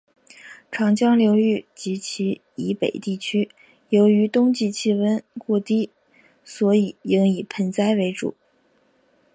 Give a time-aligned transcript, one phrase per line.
[0.71, 3.47] 长江流域及其以北地区
[3.89, 5.91] 由于冬季气温过低
[6.43, 8.33] 所以应以盆栽为主。